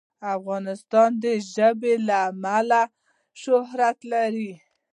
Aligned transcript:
افغانستان 0.35 1.09
د 1.23 1.25
ژبې 1.53 1.93
له 2.07 2.15
امله 2.29 2.81
شهرت 3.41 3.97
لري. 4.11 4.53